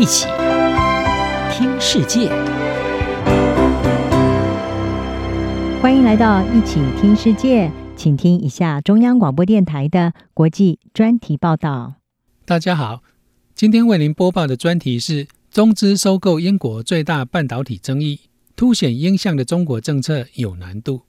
[0.00, 0.24] 一起
[1.52, 2.30] 听世界，
[5.82, 11.96] 欢迎来到一起听世界，请听一下中央广播电台的国际专题报道。
[12.46, 13.02] 大家好，
[13.54, 18.20] 今天为您播报的专题是中资收购英国最大半导体争议，
[18.56, 21.02] 凸显英向的中国政策有难度。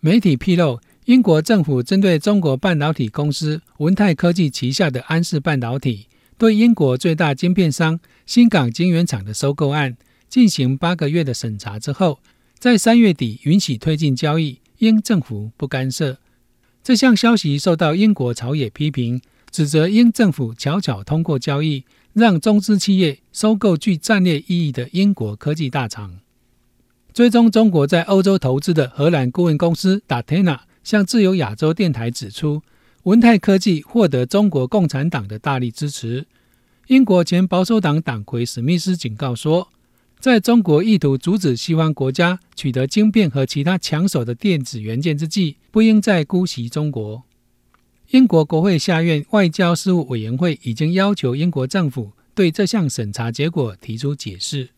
[0.00, 6.08] 媒体披露，英国政府针对中国半导体公司文泰科技旗下的安氏半导体
[6.40, 12.18] 对英国最大晶片商新港晶圆厂的收购案进行八个月的审查之后，
[12.58, 16.16] 在三月底允许推进交易，英政府不干涉。
[16.82, 26.20] 这项消息受到英国朝野批评，指责英政府悄悄通过交易，让中资企业收购具战略意义的英国科技大厂。
[27.12, 30.62] 追踪中国在欧洲投资的荷兰顾问公司达特纳。
[30.82, 32.62] 向自由亚洲电台指出，
[33.04, 36.26] 文泰科技获得中国共产党的大力支持。
[36.88, 39.68] 英国前保守党党魁史密斯警告说，
[40.18, 47.22] 在中国意图阻止西方国家取得晶片和其他抢手的电子元件之际，不应再姑息中国。
[48.10, 54.68] 英国国会下院外交事务委员会已经要求英国政府对这项审查结果提出解释。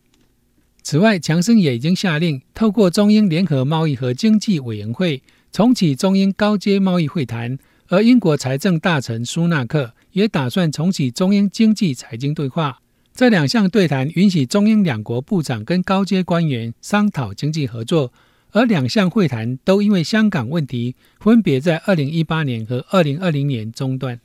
[0.84, 5.22] 此外，强生也已经下令透过中英联合贸易和经济委员会。
[5.50, 7.58] 重启中英高阶贸易会谈，
[7.92, 12.80] 而英国财政大臣苏纳克也打算重启中英经济财经对话。
[13.12, 18.10] 这两项对谈允许中英两国部长跟高阶官员商讨经济合作，
[18.52, 24.18] 而两项会谈都因为香港问题，分别在二零一八年和二零二零年中断。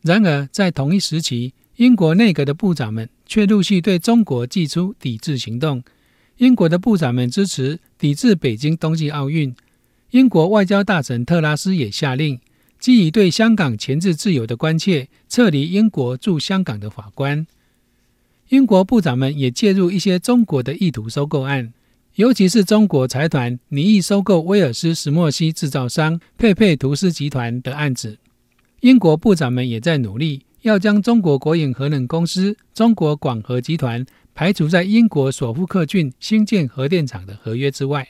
[0.00, 5.84] 然而，在同一时期，英国内阁的部长们却陆续对中国祭出抵制行动。
[6.38, 9.54] 英国的部长们支持抵制北京冬季奥运。
[10.12, 12.40] 英国外交大臣特拉斯也下令，
[12.82, 17.46] 基于对香港前置自由的关切，撤离英国驻香港的法官。
[18.48, 21.72] 英国部长们也介入一些中国的意图收购案，
[22.16, 28.18] 尤其是中国财团拟意收购威尔斯石墨烯制造商佩佩图斯集团的案子。
[28.80, 34.04] 英国部长们也在努力要将中国国营核能公司中国广核集团
[34.34, 38.08] 排除在英国索夫克郡新建核电厂的合约之外。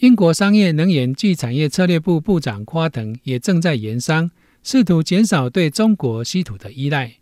[0.00, 4.30] 英国商业能源及产业策略部部长夸腾也正在研商，
[4.62, 7.14] 试图减少对中国稀土的依赖。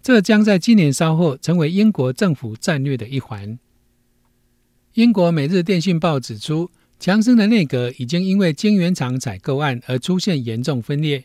[0.00, 3.58] 这将在今年稍后成为英国政府战略的一环。
[4.94, 11.24] 英国《每日电讯报》指出，强生的内阁已经因为晶圆厂采购案而出现严重分裂。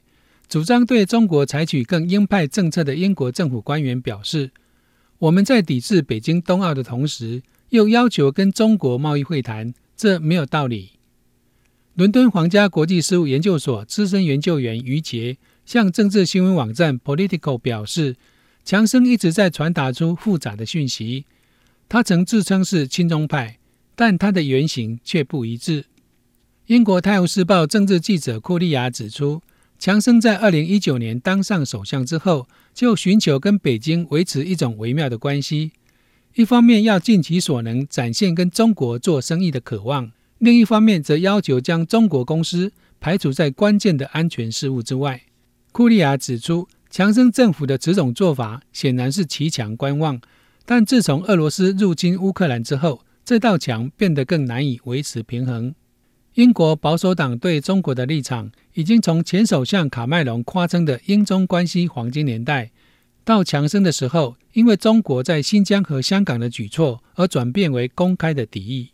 [0.50, 4.52] 主张对中国采取更鹰派政策的英国政府官员表示
[5.20, 10.92] ：“我们在抵制北京冬奥的同时，又要求跟中国贸易会谈。”这没有道理。
[11.96, 18.16] 伦敦皇家国际事务研究所资深研究员于杰向政治新闻网站 Political 表示，
[18.66, 21.26] 强生一直在传达出复杂的讯息。
[21.88, 23.60] 他曾自称是亲中派，
[23.96, 25.86] 但他的言行却不一致。
[26.66, 29.42] 英国《泰晤士报》政治记者库利亚指出，
[29.78, 35.74] 强生在二零一九年当上首相之后，就寻求跟北京维持一种微妙的关系。
[36.36, 45.22] 一方面要尽其所能展现跟中国做生意的渴望，另一方面则要求将中国公司排除在关键的安全事务之外。
[45.72, 50.20] 库利亚指出，强生政府的此种做法显然是骑墙观望，
[50.66, 55.76] 但自从俄罗斯入侵乌克兰之后，这道墙变得更难以维持平衡。
[56.34, 62.72] 英国保守党对中国的立场已经从前首相卡麦隆夸称的英中关系黄金年代。
[63.26, 68.90] 到强生的时候，因为中国在新疆和香港的举措而转变为公开的敌意。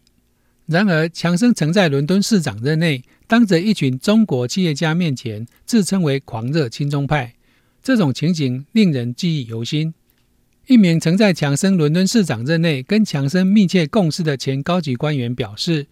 [0.67, 7.33] 然而，强生曾在伦敦市长任内，当着一群中国企业家面前自称为狂热亲中派，
[7.81, 9.93] 这种情景令人记忆犹新。
[10.67, 15.87] 一名曾在强生伦敦市长任内跟强生密切共事的前高级官员表示，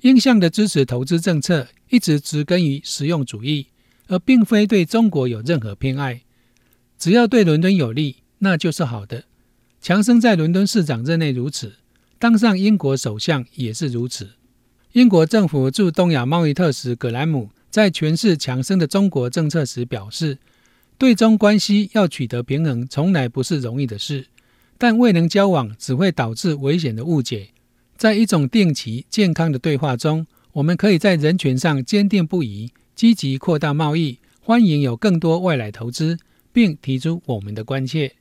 [0.00, 3.66] 英向的支持投资政策一直植根于实用主义，
[4.06, 6.22] 而并非对中国有任何偏爱。
[7.02, 9.24] 只要对伦敦有利，那就是好的。
[9.80, 11.72] 强生在伦敦市长任内如此，
[12.20, 14.34] 当上英国首相也是如此。
[14.92, 20.38] 英国政府驻东亚贸易特使葛兰姆在诠释强生的中国政策时表示，
[20.96, 24.26] 对中关系要取得平衡，从来不是容易的事，
[24.78, 27.48] 但未能交往只会导致危险的误解。
[27.96, 36.20] 在一种定期健康的对话中，我们可以在人权上坚定不移，积极扩大贸易，欢迎有更多外来投资。
[36.52, 38.12] 并提出我们的关切。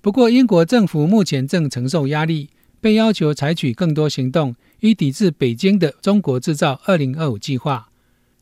[0.00, 2.50] 不过，英国政府目前正承受压力，
[2.80, 7.88] 被要求采取更多行动，以抵制北京的“中国制造 2025” 计划，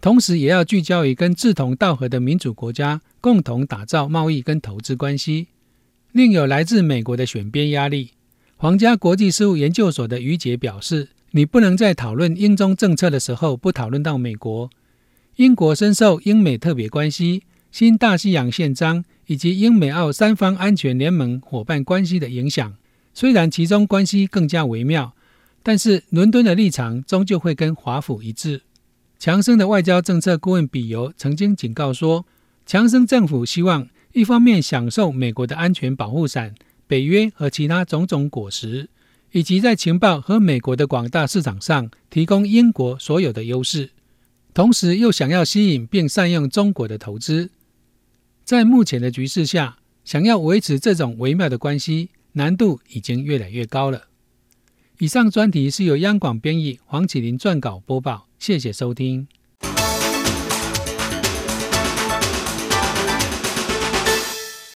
[0.01, 5.47] 同时也要聚焦于跟志同道合的民主国家共同打造贸易跟投资关系。
[6.11, 8.11] 另有来自美国的选边压力。
[8.57, 14.69] 皇家国际事务研究所的于杰表示：“你不能在讨论英中政策的时候不讨论到美国。
[15.37, 22.75] 英国深受英美特别关系、新大西洋宪章以及英美澳三方安全联盟伙伴关系的影响。
[23.15, 25.15] 虽然其中关系更加微妙，
[25.63, 28.61] 但是伦敦的立场终究会跟华府一致。”
[29.19, 32.27] 强生的外交政策顾问比尤曾经警告说
[32.67, 36.55] ：“强生政府希望一方面享受美国的安全保护伞。”
[36.87, 38.91] 北约和其他种种果实，
[39.31, 43.93] 以及在情报和美国的广大市场上提供英国所有的优势，
[44.53, 47.51] 同时又想要吸引并善用中国的投资，
[48.53, 54.09] 在目前的局势下，想要维持这种微妙的关系，难度已经越来越高了。
[54.99, 59.27] 以上专题是由央广编译黄启麟撰稿播报，谢谢收听。